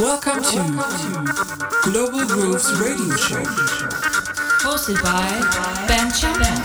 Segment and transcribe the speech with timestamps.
[0.00, 0.58] Welcome to
[1.82, 3.42] Global Grooves Radio Show.
[4.62, 5.26] Hosted by
[5.88, 6.62] Ben Chapman.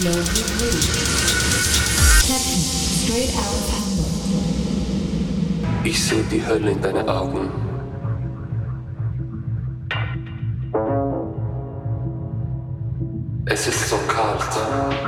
[0.00, 0.86] Global Grooves.
[2.24, 2.56] Techno,
[3.04, 4.16] straight out of Hamburg.
[5.84, 7.50] Ich sehe die Hölle in deinen Augen.
[13.44, 15.07] Es ist so kalt.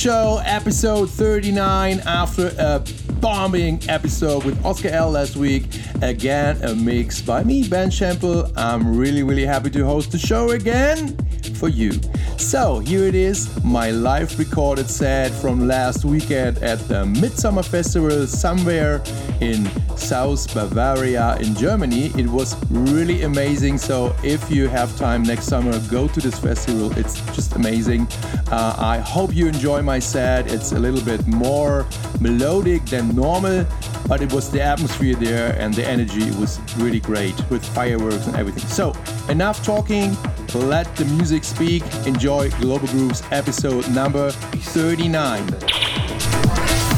[0.00, 2.00] Show, episode 39.
[2.06, 2.82] After a
[3.20, 5.64] bombing episode with Oscar L last week,
[6.00, 8.50] again a mix by me, Ben Shample.
[8.56, 11.18] I'm really, really happy to host the show again
[11.56, 11.92] for you.
[12.38, 18.26] So here it is, my live recorded set from last weekend at the Midsummer Festival
[18.26, 19.02] somewhere
[19.42, 19.68] in
[20.10, 22.06] South Bavaria in Germany.
[22.18, 23.78] It was really amazing.
[23.78, 26.90] So if you have time next summer, go to this festival.
[26.98, 28.08] It's just amazing.
[28.50, 30.50] Uh, I hope you enjoy my set.
[30.50, 31.86] It's a little bit more
[32.20, 33.64] melodic than normal,
[34.08, 38.34] but it was the atmosphere there and the energy was really great with fireworks and
[38.34, 38.66] everything.
[38.68, 38.92] So
[39.28, 40.16] enough talking.
[40.54, 41.84] Let the music speak.
[42.04, 45.46] Enjoy Global Grooves episode number 39.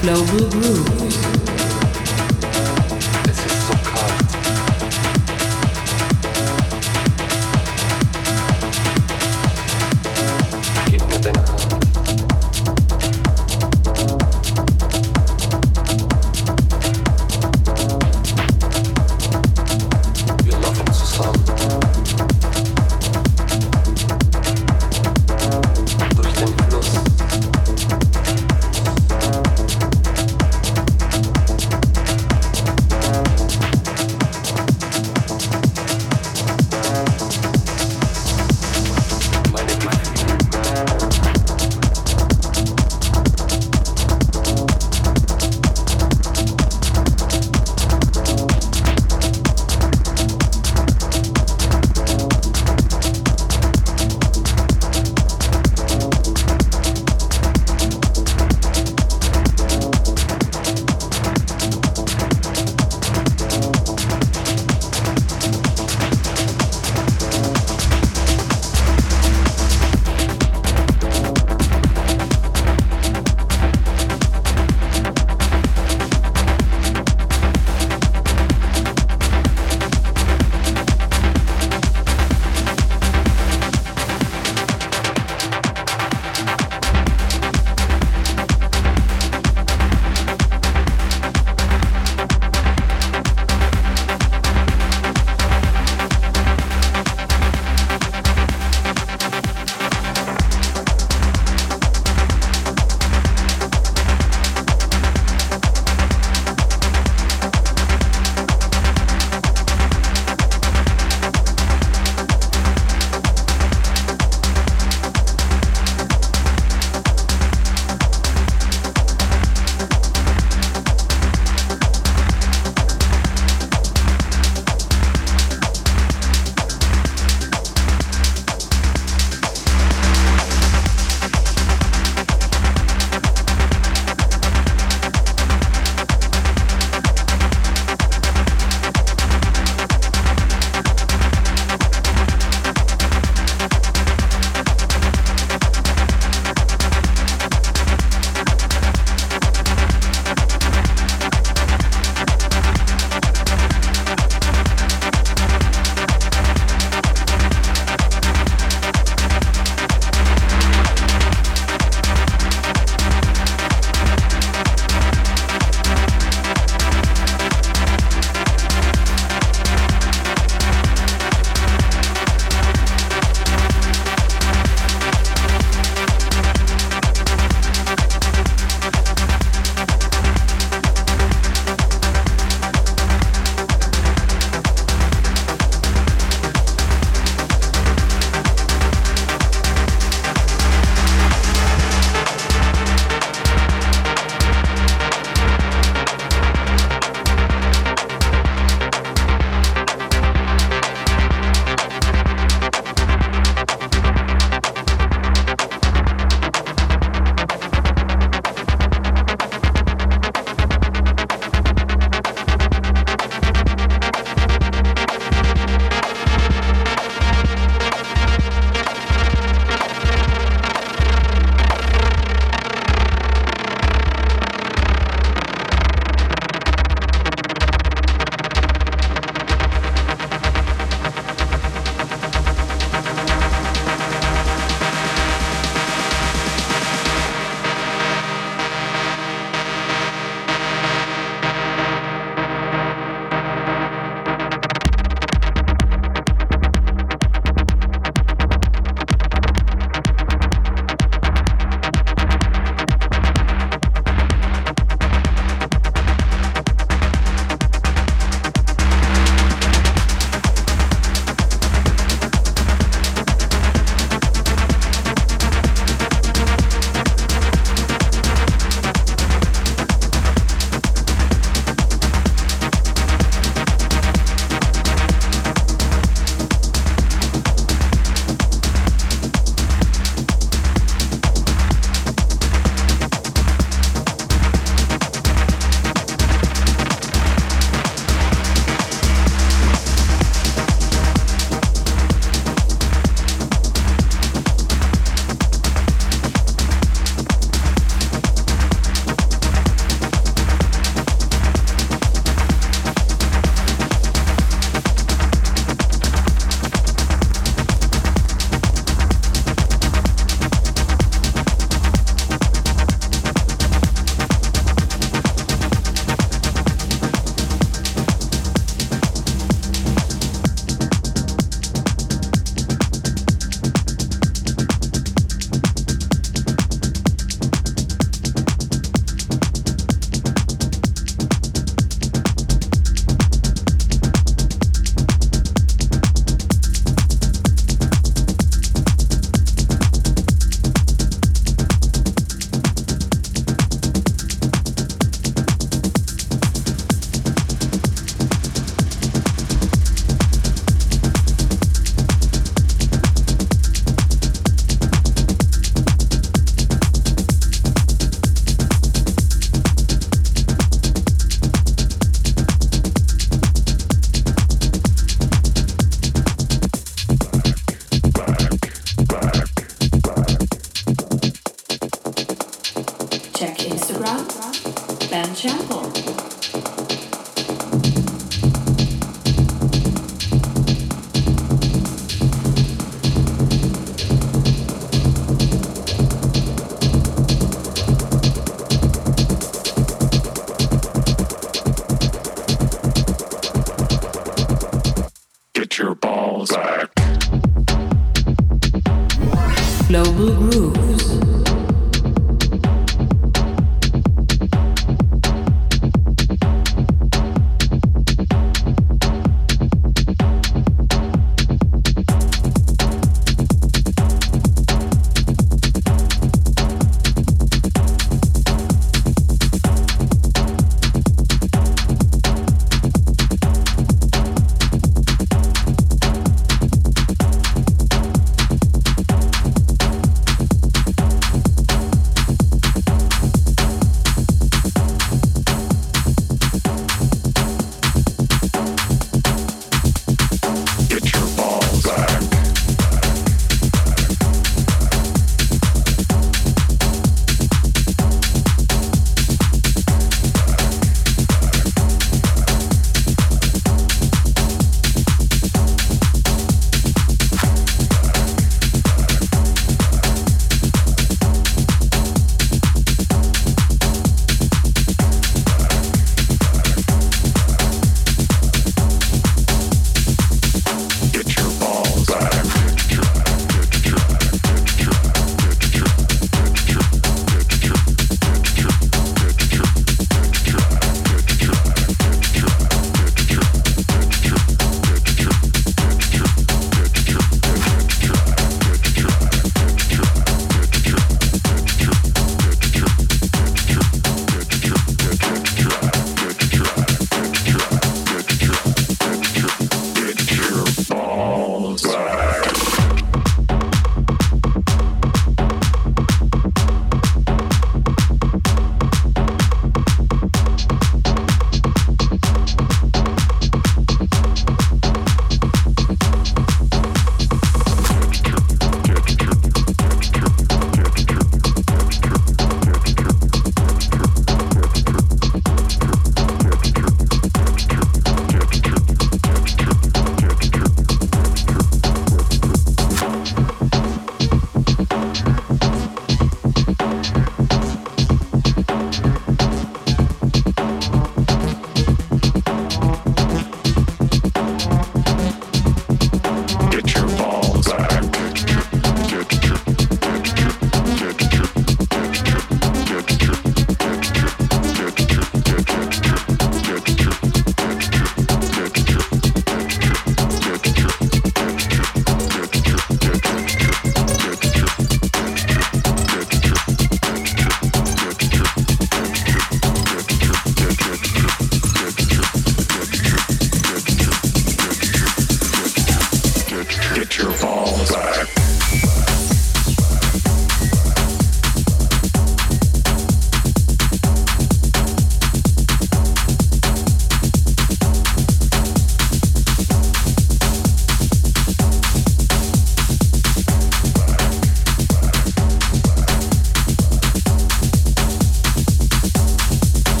[0.00, 1.59] Global Grooves.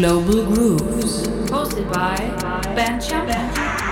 [0.00, 1.28] Global Grooves.
[1.50, 2.16] Hosted by
[2.74, 3.89] Ben Champion.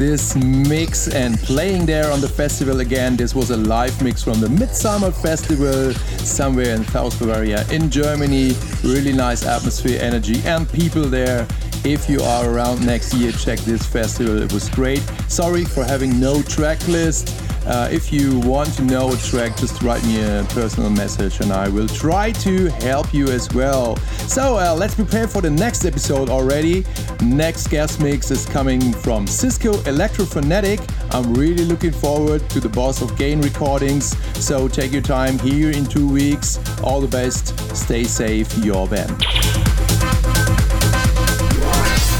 [0.00, 3.16] This mix and playing there on the festival again.
[3.16, 5.92] This was a live mix from the Midsummer Festival
[6.24, 8.54] somewhere in South Bavaria in Germany.
[8.82, 11.46] Really nice atmosphere, energy, and people there.
[11.84, 14.40] If you are around next year, check this festival.
[14.40, 15.00] It was great.
[15.28, 17.38] Sorry for having no track list.
[17.66, 21.52] Uh, if you want to know a track, just write me a personal message and
[21.52, 23.96] I will try to help you as well.
[24.28, 26.84] So uh, let's prepare for the next episode already.
[27.22, 30.80] Next guest mix is coming from Cisco Electrophonetic.
[31.12, 34.16] I'm really looking forward to the boss of Gain Recordings.
[34.42, 36.58] So take your time here in two weeks.
[36.82, 37.58] All the best.
[37.76, 38.56] Stay safe.
[38.58, 39.08] Your Ben.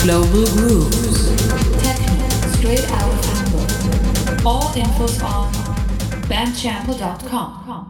[0.02, 1.30] Global Grooves.
[1.82, 4.46] Techno, straight out of Hamburg.
[4.46, 5.52] All infos on
[6.24, 7.89] bandchampo.com.